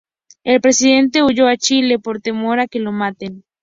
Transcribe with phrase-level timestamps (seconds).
[0.43, 3.43] El Presidente huyó a Chile por temor a que lo maten.